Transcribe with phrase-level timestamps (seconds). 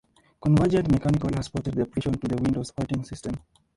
[0.43, 3.35] Convergent Mechanical has ported the application to the Windows operating system.